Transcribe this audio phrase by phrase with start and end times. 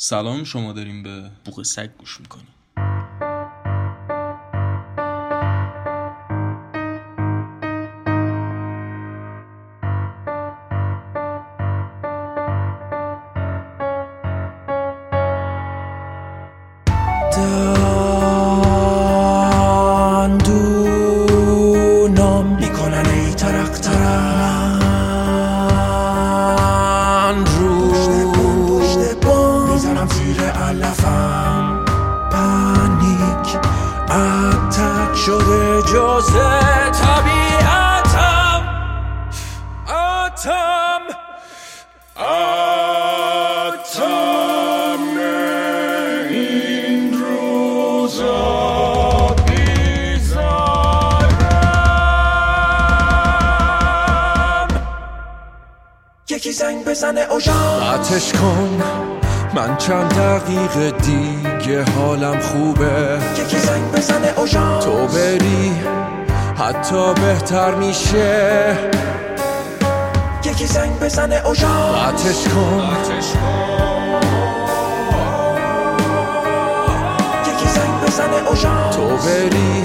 [0.00, 2.48] سلام شما داریم به بوق سگ گوش می‌کنیم.
[57.94, 58.82] آتش کن.
[59.54, 63.18] من چند دقیقه دیگه حالم خوبه.
[63.38, 64.80] یکی زنگ بزنه اوژان.
[64.80, 65.72] تو بری.
[66.58, 68.76] حتی بهتر میشه.
[70.58, 72.96] یکی زنگ بزنه اوژان آتش کن
[77.46, 79.84] یکی زنگ بزنه اوژان تو بری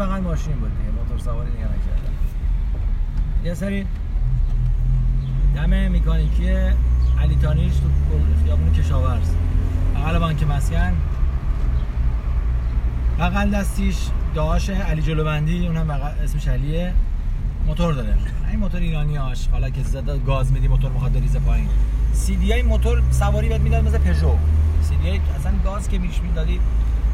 [0.00, 2.12] فقط ماشین بود دیگه موتور سواری دیگه نکردم.
[3.44, 3.86] یه سری
[5.54, 6.50] دم مکانیکی
[7.20, 9.30] علی تانیش تو خیابون کشاورز.
[9.94, 10.92] بغل بانک مسکن.
[13.18, 13.96] بغل دستیش
[14.34, 16.92] داش علی جلوبندی اونم بغل اسمش علیه.
[17.66, 18.14] موتور داره.
[18.50, 19.48] این موتور ایرانی هاش.
[19.48, 21.68] حالا که زده گاز میدی موتور می‌خواد بریزه پایین.
[22.12, 24.36] سی دی ای موتور سواری بهت می‌داد مثل پژو.
[24.82, 26.60] سی دی ای اصلا گاز که میش می‌دادی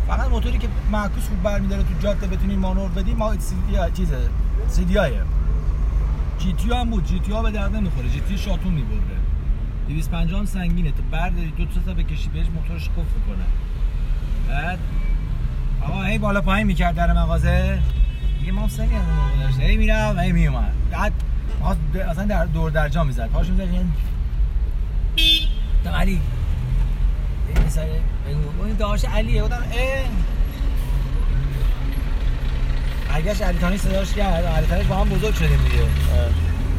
[0.09, 3.39] فقط موتوری که معکوس خوب برمیداره تو جاده بتونی مانور بدی ما ای
[3.94, 4.31] چیزه
[4.77, 4.94] دی
[6.39, 7.05] جی تی هم بود.
[7.05, 8.09] جی تی ها به درد نمی‌خوره.
[8.09, 8.99] جی تی شاتون می‌بره
[9.89, 10.91] 250 هم سنگینه.
[10.91, 13.45] تو برداری دو تا بکشی بهش موتورش کف می‌کنه.
[14.49, 14.78] بعد
[15.83, 17.78] آقا هی بالا پایین می‌کرد در مغازه.
[18.41, 21.12] دیگه ما سنگ از داشته هی میرم هی میومد بعد
[22.11, 23.28] اصلا در دور در جا می‌زد.
[23.28, 23.91] پاشو می‌زد یعنی
[25.95, 26.21] علی
[27.65, 27.83] یه سر
[28.28, 30.27] بگو این داشت علیه بودم اه.
[33.09, 34.44] برگشت علی تانی صداش کرد.
[34.44, 35.83] علی تانی با هم بزرگ شدیم دیگه.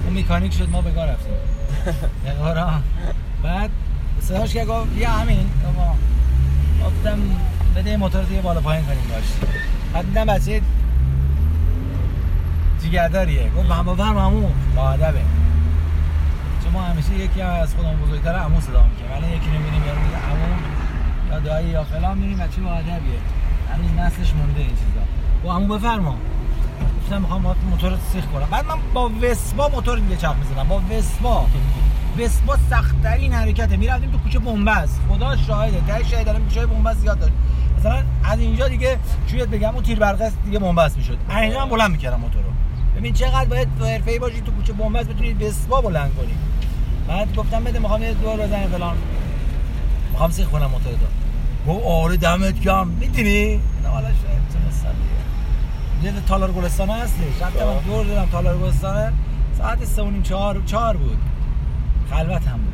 [0.06, 1.34] اون مکانیک شد ما بگاه رفتیم.
[2.26, 2.82] بگاه
[3.44, 3.70] بعد
[4.22, 5.50] صداش کرد گفت بیا همین.
[6.86, 7.20] گفتم
[7.76, 9.34] بده موتور دیگه بالا پایین کنیم داشت
[9.94, 10.62] بعد دیدم بچه
[12.82, 14.50] جیگرداریه گفت بفرم عمو.
[14.76, 15.22] با ادبه.
[16.74, 19.12] ما همیشه یکی از خودمون بزرگتر عمو صدا می‌کنیم.
[19.12, 20.56] ولی یکی نمی‌بینیم یارو میگه عمو
[21.32, 23.20] یا دایی یا فلان می‌بینیم بچه با ادبیه
[23.74, 25.04] هنوز نسلش مونده این چیزا.
[25.44, 26.16] گفت عمو بفرما.
[27.02, 28.48] گفتم می‌خوام موتور سیخ کنم.
[28.52, 30.68] بعد من با وسپا موتور دیگه چرخ می‌زدم.
[30.68, 31.46] با وسپا
[32.20, 33.78] وسپا سختترین حرکته.
[33.78, 35.02] می‌رفتیم تو کوچه بنبست.
[35.10, 35.82] خدا شاهده.
[35.88, 37.34] ته شاهد دارم کوچه بنبست زیاد داشت.
[37.80, 41.18] مثلا از اینجا دیگه چویت بگم اون تیر برقص دیگه بنبست می‌شد.
[41.30, 42.50] اینجا من بلند می‌کردم موتور رو.
[42.98, 46.34] ببین چقدر باید حرفه‌ای باشی تو کوچه بنبست بتونید وسپا بلند کنی.
[47.08, 48.96] بعد گفتم بده می‌خوام یه دور بزنم فلان.
[50.12, 51.72] می‌خوام سیخ کنم موتور تو.
[51.72, 52.88] گفت آره دمت گرم.
[52.88, 54.90] می‌دونی؟ نه حالا شاید چه
[56.00, 59.14] دیگه یه تالار گلستان هستی شب من دور دادم تالار گلستان
[59.58, 61.18] ساعت سه و نیم چهار چهار بود.
[62.12, 62.74] خلوت هم بود.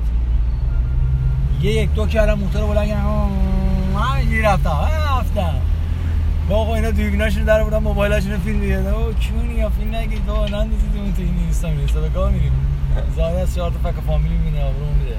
[1.65, 3.29] یه یک دو کردم موتور رو بلند کردم.
[3.95, 4.77] همینجوری رفتم.
[5.19, 5.55] رفتم.
[6.49, 8.93] با آقا اینا دیگناشون در بودن موبایلاشون فیلم میگردن.
[8.93, 10.25] او کیونی یا فیلم نگید.
[10.25, 12.51] بابا نندازید اون تو این اینستا می‌رسه به کار میریم.
[13.15, 15.17] زاده از چهار تا فک فامیلی می‌بینه آبرو میده.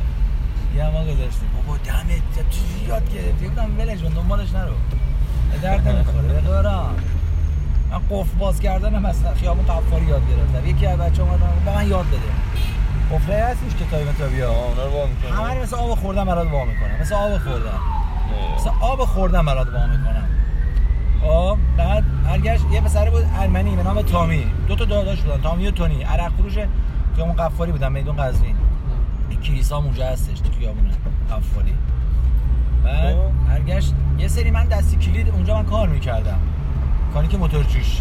[0.76, 4.72] یه هم گذاشتیم بابا دمت چی یاد گرفتی؟ گفتم ولش کن دنبالش نرو.
[5.52, 6.28] به درد نمی‌خوره.
[6.28, 6.94] به قرآن.
[7.90, 10.68] من قفل باز کردنم از خیابون قفاری یاد گرفتم.
[10.70, 12.18] یکی از بچه‌ها اومدن به من یاد بده
[13.12, 16.50] قفله هستش که تایی متا بیا اونا رو با همه رو مثل آب خوردن برات
[16.52, 17.00] وا می‌کنم.
[17.00, 17.78] مثل آب خوردن.
[18.56, 20.28] مثل آب خوردن برات وا می‌کنم.
[21.22, 22.64] خب بعد برگشت.
[22.72, 24.46] یه پسر بود ارمنی به نام تامی.
[24.68, 26.02] دو تا داداش بودن تامی و تونی.
[26.02, 26.54] عرق فروش
[27.14, 28.56] خیابون قفاری بودن میدون قزوین
[29.30, 30.90] این کلیسا اونجا هستش تو خیابون
[31.30, 31.74] قفاری.
[32.84, 33.48] بعد خب.
[33.48, 33.94] برگشت.
[34.18, 36.38] یه سری من دستی کلید اونجا من کار می‌کردم.
[37.14, 38.00] کاری که موتور جوش.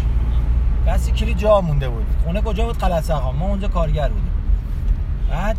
[0.86, 2.06] دستی کلید جا مونده بود.
[2.24, 4.32] خونه کجا بود؟ قلعه سقام ما اونجا کارگر بودیم.
[5.30, 5.56] بعد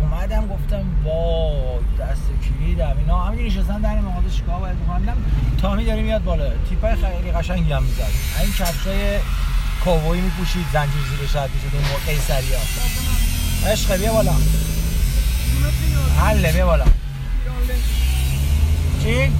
[0.00, 2.96] اومدم گفتم وای دست کلیدم.
[2.98, 5.16] اینا همینجوری نشستن در مغازه چیکار باید بکنم؟
[5.60, 6.44] تامی داره میاد بالا.
[6.68, 8.02] تیپای خیلی قشنگی هم می‌زد.
[8.42, 9.18] این کفشای
[9.84, 14.32] کوبوی میپوشید زنجیر زیر شرط می‌شد اون موقع قیصری ها عشق بیا بالا.
[16.20, 16.84] حله بیا بالا.
[19.02, 19.32] چی؟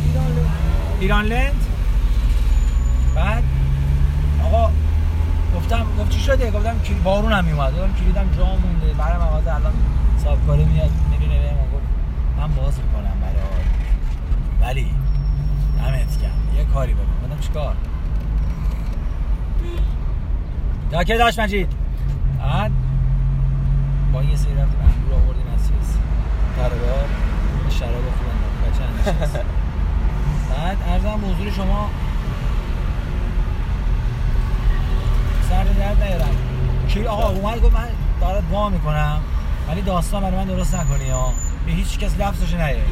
[1.00, 1.66] ایران لند
[3.14, 3.42] بعد؟
[4.44, 4.70] آقا
[5.56, 7.72] گفتم گفت چی شده؟ گفتم کلی بارون هم میومد.
[7.72, 8.94] گفتم کلیدم جا مونده.
[8.98, 9.72] برای مغازه الان
[10.24, 11.86] صاحبکاری میاد می‌بینه من گفت
[12.38, 13.34] من باز می‌کنم برای
[14.60, 14.90] ولی
[15.78, 16.56] دمت گرم.
[16.56, 17.02] یه کاری بکن.
[17.30, 17.76] گفتم چیکار؟
[20.92, 21.68] تا که داشت مجید.
[22.38, 22.70] بعد
[24.12, 25.96] با یه سری رفتیم انگور آوردیم از چیز.
[26.56, 27.04] تربار
[27.70, 28.80] شراب خوب انداخت.
[29.32, 29.44] بچه
[30.50, 31.90] بعد ارزم به حضور شما.
[35.48, 36.36] سر درد نیارم.
[36.88, 37.88] کی آقا اومد گفت من
[38.20, 39.20] دارت وا می‌کنم
[39.68, 41.32] ولی داستان برای من درست نکنی ها
[41.66, 42.82] به هیچ کس لفظش نیاری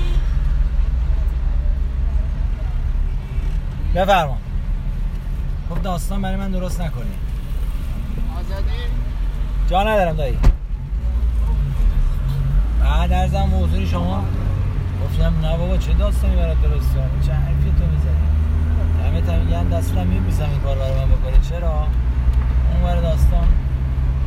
[3.94, 4.38] بفرما.
[5.69, 7.11] خب داستان برای من درست نکنی.
[9.69, 10.38] جا ندارم دایی.
[12.81, 14.25] بعد ارزم حضور شما.
[15.05, 18.26] گفتم نه بابا چه داستانی برات درست کنم چه حرفی تو می‌زنی؟
[19.06, 21.87] همه تا میگن دستورم میبوسم این کار برای من بکنه چرا؟
[22.73, 23.49] اون بر داستان.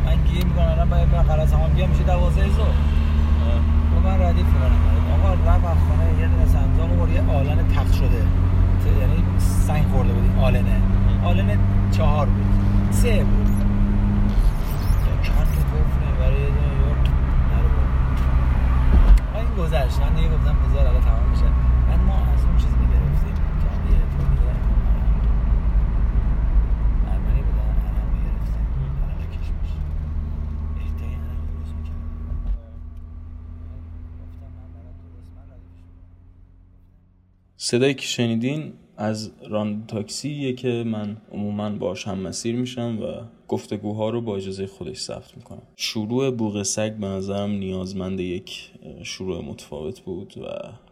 [0.06, 4.46] من گیر می‌کنم الان باید برم قرص هم بیام میشه دوازه زو و من ردیف
[4.46, 4.80] می‌کنم.
[5.14, 8.24] آقا رفت از خانه یه دونه سمزان و یه آلن تخت شده.
[9.00, 10.81] یعنی سنگ خورده بود آلنه.
[11.25, 11.58] آلن
[11.92, 12.46] چهار بود.
[12.92, 13.50] سه بود
[15.08, 17.08] یا چند تا گفت برای یه دونه یورت
[17.52, 17.92] نرو برد.
[19.30, 20.00] آقا این گذشت.
[20.00, 21.46] من دیگه گفتم بذار الان تمام میشه
[21.88, 23.36] بعد ما از اون چیز می‌گرفتیم
[23.90, 23.98] یه
[27.12, 28.14] ارمنی بودن علم
[29.10, 29.72] علم کشمش.
[30.78, 30.96] علم
[35.04, 36.02] درست من من می‌کنم.
[37.58, 44.10] صدایی که شنیدین از ران تاکسیه که من عموما باش هم مسیر میشم و گفتگوها
[44.10, 45.62] رو با اجازه خودش ثبت می‌کنم.
[45.75, 48.72] شروع بوغ سگ به نظرم نیازمند یک
[49.04, 50.48] شروع متفاوت بود و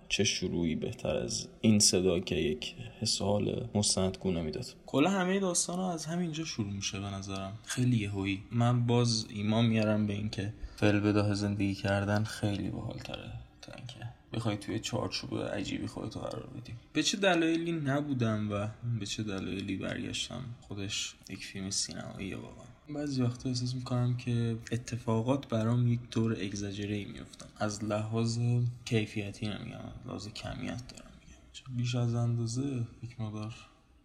[0.09, 4.65] چه شروعی بهتر از این صدا که یک حس حال مستندگونه می‌داد.
[4.85, 7.53] کلا همه داستان ها از همینجا شروع میشه به نظرم.
[7.63, 8.43] خیلی یهویی.
[8.51, 13.31] من باز ایمان میارم به اینکه فعل بداه زندگی کردن خیلی باحالتره
[13.61, 16.73] تا اینکه بخوای توی چارچوب عجیبی خودتو قرار بدی.
[16.93, 18.67] به چه دلایلی نبودم و
[18.99, 22.65] به چه دلایلی برگشتم؟ خودش یک فیلم سینمایی واقعا.
[22.89, 28.39] بعضی وقتا احساس می‌کنم که اتفاقات برام یک طور اگزاجره ای میفتن از لحاظ
[28.85, 31.77] کیفیتی نمیگم لحاظ کمیت دارم میگم.
[31.77, 33.55] بیش از اندازه یک مقدار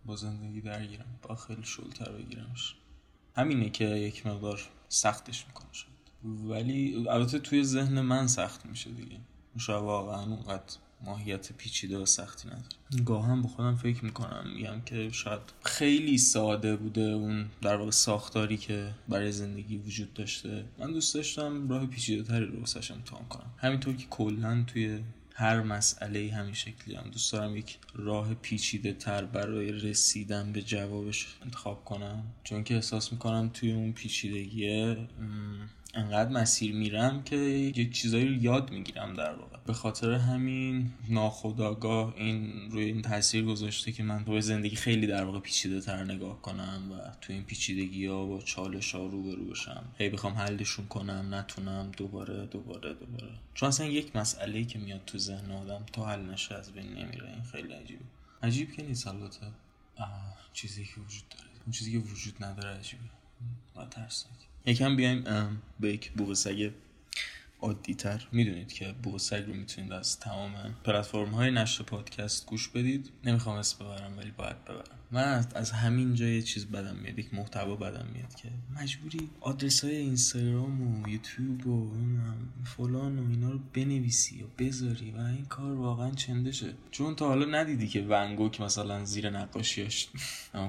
[0.06, 2.75] با زندگی درگیرم با خیلی شلتر بگیرمش.
[3.37, 5.87] همینه که یک مقدار سختش می‌کنه شد
[6.49, 9.20] ولی البته توی ذهن من سخت میشه دیگه.
[9.58, 13.04] شاید واقعا اونقدر ماهیت پیچیده و سختی نداره.
[13.04, 18.56] گاهم با خودم فکر می‌کنم میگم که شاید خیلی ساده بوده اون در واقع ساختاری
[18.56, 20.64] که برای زندگی وجود داشته.
[20.78, 23.50] من دوست داشتم راه پیچیده تری رو واسش امتحان کنم.
[23.56, 25.00] همینطور که کلا توی
[25.34, 27.10] هر مسئله همین شکلی هم.
[27.10, 32.22] دوست دارم یک راه پیچیده تر برای رسیدن به جوابش انتخاب کنم.
[32.44, 35.08] چون که احساس می‌کنم توی اون پیچیدگیه
[35.95, 39.57] انقدر مسیر میرم که یک چیزایی رو یاد می‌گیرم در واقع.
[39.66, 45.25] به خاطر همین ناخداگاه این روی این تاثیر گذاشته که من به زندگی خیلی در
[45.25, 49.85] واقع پیچیده تر نگاه کنم و تو این پیچیدگی ها با چالش ها روبرو بشم.
[49.99, 53.33] هی بخوام حلشون کنم نتونم دوباره دوباره دوباره.
[53.55, 57.31] چون اصلا یک مسئله که میاد تو ذهن آدم تا حل نشه از بین نمیره.
[57.31, 58.05] این خیلی عجیبه.
[58.43, 59.47] عجیب که نیست البته.
[60.52, 61.50] چیزی که وجود داره.
[61.64, 63.02] اون چیزی که وجود نداره عجیبه.
[63.76, 64.37] و ترسناک.
[64.66, 65.25] یکم بیایم
[65.80, 66.70] به یک بوق سگ
[67.60, 70.52] عادی تر می‌دونید که بوق سگ رو می‌تونید از تمام
[70.84, 73.10] پلتفرم های نشر پادکست گوش بدید.
[73.25, 74.96] نمی‌خوام اسم ببرم ولی باید ببرم.
[75.10, 79.84] من از, همین جا یه چیز بدم میاد یک محتوا بدم میاد که مجبوری آدرس
[79.84, 81.90] های اینستاگرام و یوتیوب و
[82.64, 87.60] فلان و اینا رو بنویسی و بذاری و این کار واقعا چندشه چون تا حالا
[87.60, 90.08] ندیدی که ونگوک مثلا زیر نقاشیاش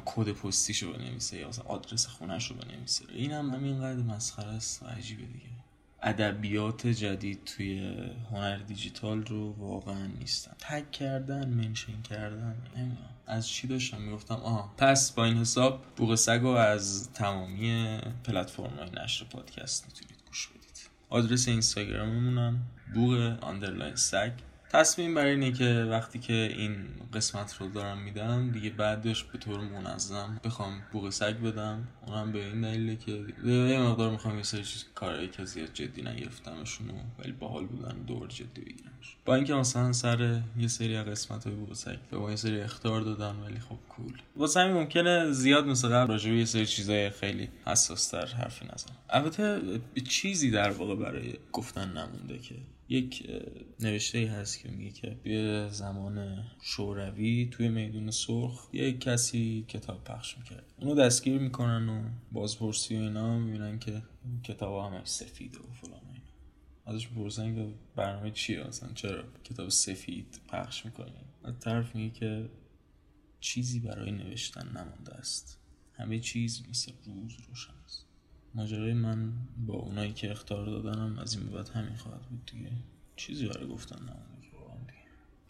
[0.05, 3.05] کد پستیشو بنویسه یا آدرس خونش رو بنویسه.
[3.09, 5.56] این هم همینقدر مسخره است عجیبه دیگه.
[6.03, 7.99] ادبیات جدید توی
[8.31, 10.51] هنر دیجیتال رو واقعا نیستن.
[10.59, 13.09] tag کردن mention کردن نمی‌دونم.
[13.27, 18.73] از چی داشتم می‌گفتم؟ آها پس با این حساب بوق سگ رو از تمامی پلتفرم
[18.77, 20.89] های نشر پادکست می‌تونید گوش بدید.
[21.09, 22.59] آدرس اینستاگراممون هم
[22.93, 24.31] بوق underline سگ.
[24.69, 26.75] تصمیم برای اینه که وقتی که این
[27.13, 31.87] قسمت رو دارم میدم دیگه بعدش به طور منظم بخوام بوق سگ بدم.
[32.07, 34.63] اونم به این دلیله که یه مقدار می‌خوام یه سری
[34.95, 36.87] کارهایی که زیاد جدی نگرفتمشون
[37.19, 39.17] ولی باحال بودن دور جدی بگیرمش.
[39.25, 43.01] با اینکه مثلا سر یه سری از قسمت های بوق سگ به یه سری اختار
[43.01, 44.13] دادن ولی خب کول.
[44.35, 48.95] واسه همین ممکنه زیاد مثل قبل راجع یه سری چیزای خیلی حساس تر حرفی نزنم.
[49.09, 49.61] البته
[50.09, 52.55] چیزی در واقع برای گفتن نمونده که
[52.89, 53.29] یک
[53.79, 60.03] نوشته ای هست که میگه که به زمان شوروی توی میدون سرخ یک کسی کتاب
[60.03, 60.73] پخش می‌کرد.
[60.81, 64.01] اونو دستگیر می‌کنن و بازپرسی و اینا می‌بینن که
[64.43, 66.25] کتاب همش سفیده و فلان اینا.
[66.85, 71.11] ازش بپرسن که برنامه چیه؟ اصلا چرا کتاب سفید پخش می‌کنی؟
[71.59, 72.49] طرف میگه که
[73.39, 75.59] چیزی برای نوشتن نمانده است.
[75.93, 78.06] همه چیز مثل روز روشن است.
[78.57, 79.33] ماجرای من
[79.67, 82.71] با اونایی که اختار دادنم از این بعد همین خواهد بود دیگه.
[83.15, 83.95] چیزی برای گفتن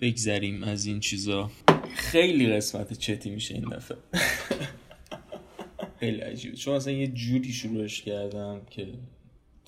[0.02, 1.52] بگذریم از این چیزا.
[1.96, 3.98] خیلی قسمت چتی میشه این دفعه.
[6.00, 6.58] خیلی عجیبه.
[6.58, 8.94] چون اصلا یه جوری شروعش کردم که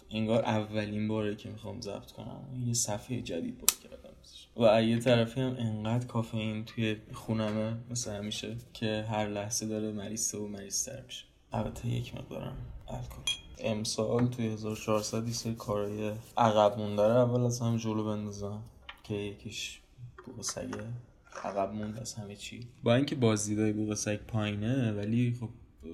[0.10, 2.64] انگار اولین باره که می‌خوام ضبط کنم.
[2.66, 4.10] یه صفحه جدید باز کردم
[4.58, 7.78] و یه طرفی هم انقدر کافئین توی خونمه.
[7.90, 11.29] مثل همیشه که هر لحظه داره مریض و مریضتر میشه.
[11.54, 13.32] البته یک مقدارم الکل.
[13.60, 18.62] امسال توی 1400 یه سری کارهای عقب مونده رو اول از هم جلو بندازم
[19.04, 19.80] که یکیش
[20.26, 20.88] بوق سگه
[21.44, 22.68] عقب موند از همه چی.
[22.84, 25.50] با اینکه بازدیدای بوق سگ پایینه ولی خب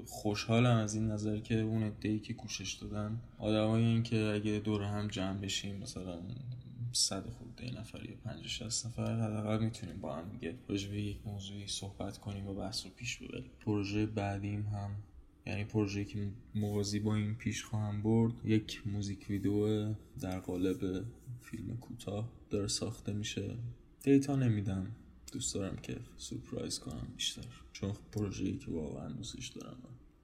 [0.05, 4.83] خوشحالم از این نظر که اون عده‌ای که کوشش دادن آدمایی این که اگه دور
[4.83, 6.19] هم جمع بشیم مثلا
[6.91, 11.67] صد خورده نفر یا 50 60 نفر حداقل می‌تونیم با هم دیگه راجع یک موضوعی
[11.67, 13.51] صحبت کنیم و بحث رو پیش ببریم.
[13.65, 14.91] پروژه بعدیم هم
[15.47, 21.05] یعنی پروژه که موازی با این پیش خواهم برد یک موزیک ویدیو در قالب
[21.41, 23.57] فیلم کوتاه داره ساخته میشه.
[24.03, 24.87] دیتا نمیدم.
[25.31, 27.47] دوست دارم که سورپرایز کنم بیشتر.
[27.73, 29.77] چون پروژه‌ای که واقعا دوستش دارم.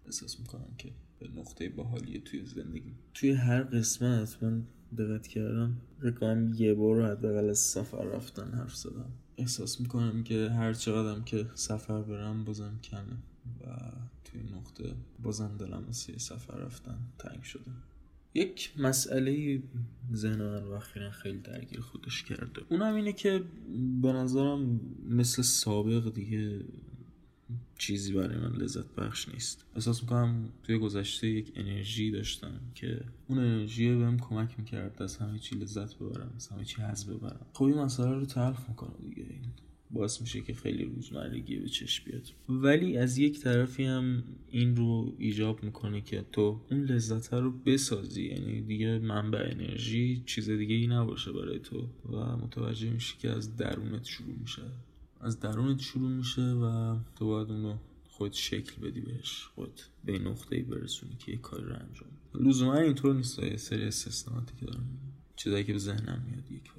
[0.05, 2.93] احساس می‌کنم که به نقطه باحالیه توی زندگی.
[3.13, 4.63] توی هر قسمت من
[4.97, 9.11] دقت کردم رقم یه بار حداقل از سفر رفتن حرف زدم.
[9.37, 13.17] احساس می‌کنم که هر چقدرم که سفر برم بازم کمه
[13.61, 13.91] و
[14.31, 17.71] توی نقطه بازم دلم واسه سفر رفتن تنگ شده.
[18.33, 19.61] یک مسئله
[20.13, 20.79] ذهن من رو
[21.11, 22.61] خیلی درگیر خودش کرده.
[22.69, 23.43] اونم اینه که
[24.01, 26.59] به نظرم مثل سابق دیگه
[27.77, 29.65] چیزی برای من لذت بخش نیست.
[29.75, 35.39] احساس می‌کنم توی گذشته یک انرژی داشتم که اون انرژی بهم کمک می‌کرد از همه
[35.39, 37.45] چی لذت ببرم از همه چی حز ببرم.
[37.53, 39.23] خب این مسئله رو تلخ می‌کنه دیگه.
[39.29, 39.41] این
[39.93, 42.27] باعث میشه که خیلی روزمرگی به چشم بیاد.
[42.49, 48.23] ولی از یک طرفی هم این رو ایجاب می‌کنه که تو اون لذت رو بسازی.
[48.23, 53.55] یعنی دیگه منبع انرژی چیز دیگه ای نباشه برای تو و متوجه میشی که از
[53.55, 54.61] درونت شروع میشه.
[55.21, 59.43] از درونت شروع میشه و تو باید اونو خود شکل بدی بهش.
[59.55, 62.09] خود به نقطه ای برسونی که یه کاری رو انجام
[62.47, 63.39] لزوما اینطور نیست.
[63.39, 64.89] یه سری استثناءاتی که دارم.
[65.35, 66.71] چیزایی که به ذهنم میاد یک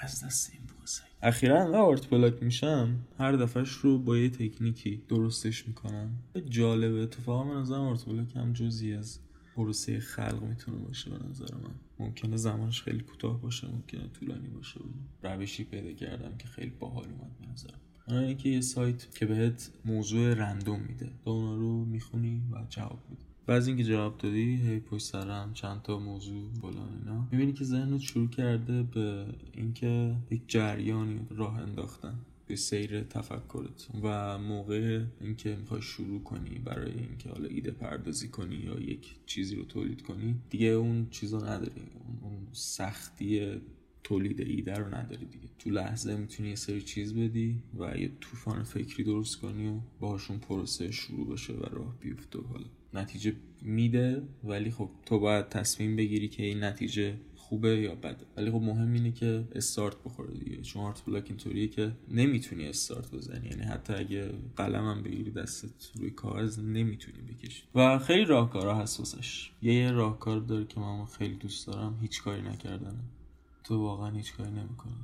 [0.00, 2.96] از دست این بوسه اخیرا آرت بلاک میشم.
[3.18, 6.10] هر دفعهش رو با یه تکنیکی درستش می‌کنم.
[6.48, 9.18] جالبه اتفاقا من نظرم آرت بلاک هم جزی از
[9.56, 11.74] پروسه خلق می‌تونه باشه به نظر من.
[11.98, 14.80] ممکنه زمانش خیلی کوتاه باشه ممکنه طولانی باشه.
[15.22, 17.80] روشی پیدا کردم که خیلی باحال اومد به نظرم.
[18.08, 21.10] اون اینکه یه سایت که بهت موضوع رندوم میده.
[21.24, 25.82] تو اونا رو می‌خونی و جواب میده بعد اینکه جواب دادی هی پشت سرم چند
[25.82, 27.28] تا موضوع فلان اینا.
[27.32, 34.38] می‌بینی که ذهنت شروع کرده به اینکه یک جریانی راه انداختن به سیر تفکرت و
[34.38, 39.64] موقع اینکه می‌خوای شروع کنی برای اینکه حالا ایده پردازی کنی یا یک چیزی رو
[39.64, 41.82] تولید کنی دیگه اون چیزو نداری.
[42.22, 43.60] اون سختی
[44.04, 45.48] تولید ایده رو نداری دیگه.
[45.58, 50.38] تو لحظه می‌تونی یه سری چیز بدی و یه طوفان فکری درست کنی و باهاشون
[50.38, 52.66] پروسه شروع بشه و راه بیفته حالا.
[52.94, 58.26] نتیجه میده ولی خب تو باید تصمیم بگیری که این نتیجه خوبه یا بده.
[58.36, 60.62] ولی خب مهم اینه که استارت بخوره دیگه.
[60.62, 63.48] چون آرت بلاک اینطوریه که نمی‌تونی استارت بزنی.
[63.48, 67.62] یعنی حتی اگه قلمم بگیری دستت روی کاغذ نمی‌تونی بکشی.
[67.74, 69.50] و خیلی راهکارا هست واسش.
[69.62, 71.98] یه یه راهکار داره که من خیلی دوست دارم.
[72.02, 73.00] هیچ کاری نکردنه
[73.64, 74.94] تو واقعا هیچ کاری نمی‌کنی.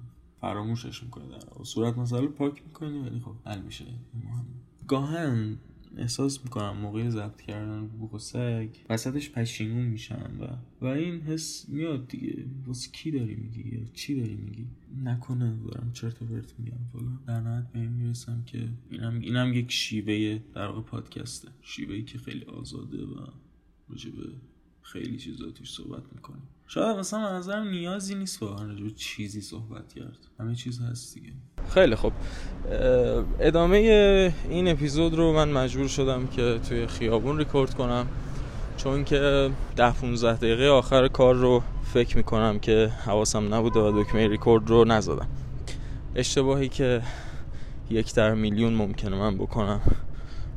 [0.41, 3.85] فراموشش می‌کنی در صورت مسئله پاک می‌کنی ولی خب حل میشه.
[4.25, 4.45] مهم.
[4.88, 5.59] گاهن
[5.97, 10.45] احساس می‌کنم موقع ضبط کردن بوق و سگ وسطش پشیمون میشم و
[10.85, 12.45] و این حس میاد دیگه.
[12.67, 14.67] واسه کی داری میگی؟ چی داری میگی؟
[15.05, 19.53] نکنه دارم چرت و پرت میگم فلان در نهایت به این می‌رسم که اینم اینم
[19.55, 21.49] یک شیوه در واقع پادکسته.
[21.63, 23.27] شیوهی که خیلی آزاده و
[23.89, 24.23] راجع به
[24.85, 26.43] خیلی چیزا توش صحبت می‌کنیم.
[26.67, 30.19] شاید مثلا به نظرم نیازی نیست واقعا راجع چیزی صحبت کرد.
[30.41, 31.33] همه چیز هست دیگه.
[31.69, 32.12] خیلی خب.
[33.41, 33.76] ادامه
[34.49, 38.07] این اپیزود رو من مجبور شدم که توی خیابون ریکورد کنم
[38.76, 41.62] چون که ده 15 دقیقه آخر کار رو
[41.95, 45.29] فکر می‌کنم که حواسم نبوده و دکمه ریکورد رو نزدم.
[46.14, 47.03] اشتباهی که
[47.91, 49.81] یک در میلیون ممکنه من بکنم.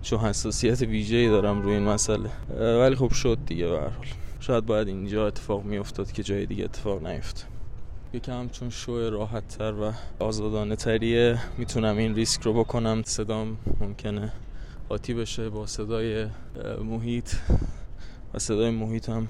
[0.08, 2.30] چون حساسیت ویژه‌ای دارم روی این مسئله.
[2.60, 3.80] ولی خب شد دیگه به
[4.40, 7.48] شاید باید اینجا اتفاق میافتاد که جای دیگه اتفاق نیفت
[8.14, 13.02] یکم چون شو راحت تر و آزادانه تریه می‌تونم این ریسک رو بکنم.
[13.06, 14.32] صدام ممکنه
[14.90, 16.26] قاطی بشه با صدای
[16.84, 17.34] محیط.
[18.34, 19.28] و صدای محیط هم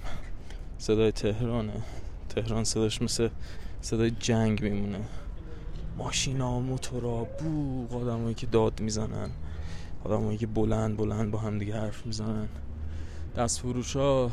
[0.78, 1.82] صدای تهرانه.
[2.30, 3.30] تهران صداش مثل
[3.82, 5.00] صدای جنگ میمونه.
[5.98, 9.30] ماشینا موتورا بوق آدمایی که داد می‌زنن.
[10.04, 12.48] آدمایی که بلند بلند با هم دیگه حرف می‌زنن.
[13.38, 14.32] دست فروش ها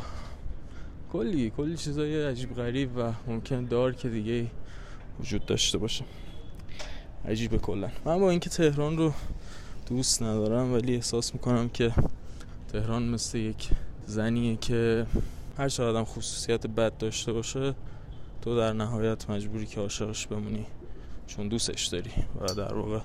[1.12, 4.46] کلی کلی چیزای عجیب غریب و ممکن دار که دیگه
[5.20, 6.04] وجود داشته باشه.
[7.28, 7.90] عجیبه کلا.
[8.04, 9.12] من با اینکه تهران رو
[9.86, 11.92] دوست ندارم ولی احساس می‌کنم که
[12.72, 13.70] تهران مثل یک
[14.06, 15.06] زنیه که
[15.58, 17.74] هر آدم خصوصیت بد داشته باشه
[18.42, 20.66] تو در نهایت مجبوری که عاشقش بمونی.
[21.26, 23.00] چون دوستش داری و در واقع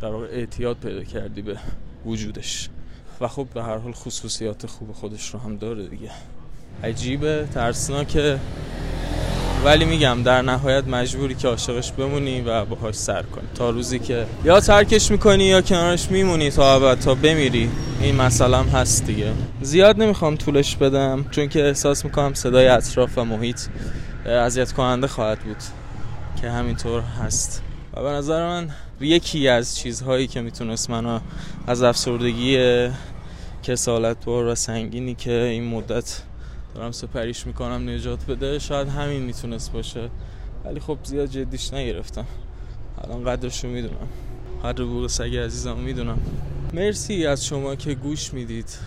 [0.00, 1.56] در واقع اعتیاد پیدا کردی به
[2.06, 2.68] وجودش.
[3.20, 6.10] و خب به هر حال خصوصیات خوب خودش رو هم داره دیگه.
[6.84, 8.38] عجیبه ترسناکه.
[9.64, 14.26] ولی میگم در نهایت مجبوری که عاشقش بمونی و باهاش سر کنی تا روزی که
[14.44, 19.32] یا ترکش می‌کنی یا کنارش میمونی تا ابد تا بمیری این هم هست دیگه.
[19.62, 23.60] زیاد نمی‌خوام طولش بدم چون که احساس می‌کنم صدای اطراف و محیط
[24.26, 25.56] اذیت کننده خواهد بود.
[26.40, 27.62] که همینطور هست.
[27.94, 28.70] و به نظر من
[29.00, 31.20] یکی از چیزهایی که می‌تونست منو
[31.66, 32.88] از افسردگی
[33.62, 36.22] کسالت بار و سنگینی که این مدت
[36.74, 40.10] دارم سپریش می‌کنم نجات بده شاید همین می‌تونست باشه.
[40.64, 42.26] ولی خب زیاد جدیش نگرفتم.
[43.04, 44.08] الان قدرش رو می‌دونم.
[44.64, 46.18] قدر بوق سگ عزیزم می‌دونم.
[46.74, 48.78] مرسی از شما که گوش می‌دید.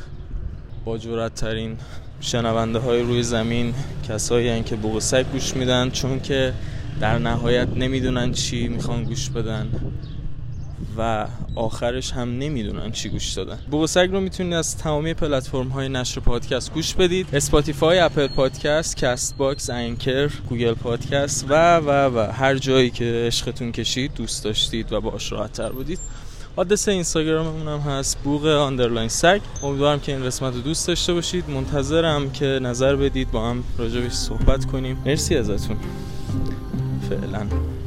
[0.86, 1.78] با جرأت ترین
[2.20, 3.74] شنونده های روی زمین
[4.10, 6.54] کسایی که بوق سگ گوش میدن چون که
[7.00, 9.70] در نهایت نمی‌دونن چی می‌خوان گوش بدن
[10.98, 13.60] و آخرش هم نمی‌دونن چی گوش دادن.
[13.72, 17.28] بوق سگ رو می‌تونید از تمامی پلتفرم های نشر پادکست گوش بدید.
[17.34, 22.32] Spotify Apple Podcasts Castbox Anchor Google Podcasts و و و.
[22.32, 26.00] هر جایی که عشقتون کشید دوست داشتید و باش راحت تر بودید.
[26.56, 28.18] آدرس اینستاگراممون هم هست.
[28.24, 29.40] بوق آندرلاین سگ.
[29.64, 31.50] امیدوارم که این قسمت رو دوست داشته باشید.
[31.50, 33.32] منتظرم که نظر بدید.
[33.32, 34.98] با هم راجبش صحبت کنیم.
[35.06, 35.78] مرسی ازتون.
[37.14, 37.83] Vierteln an.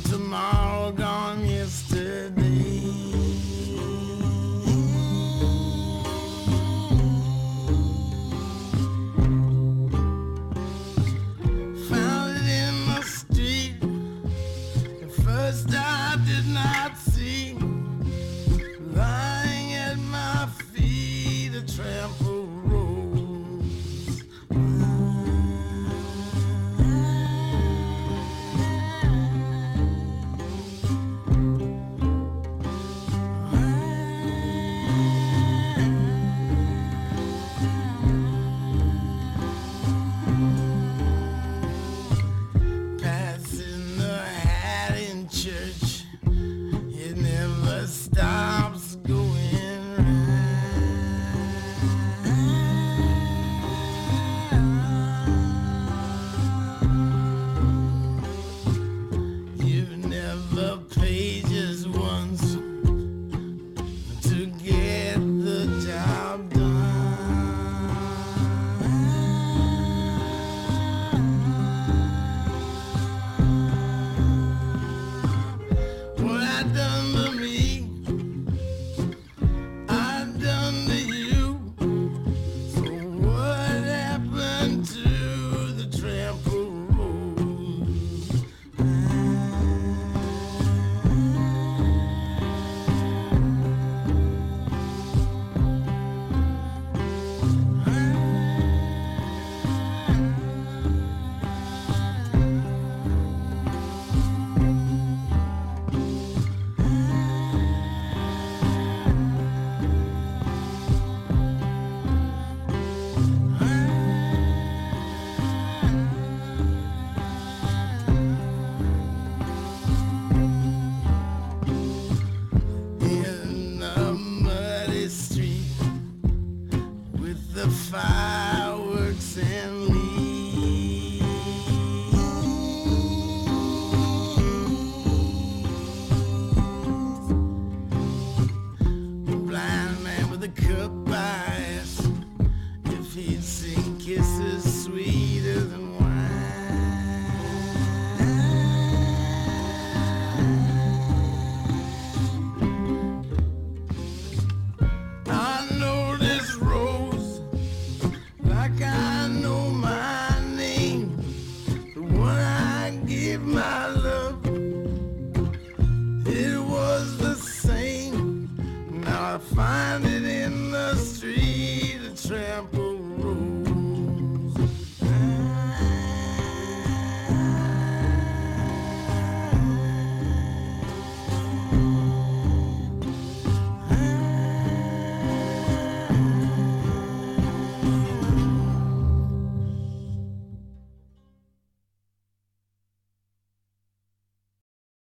[0.00, 0.55] tomorrow.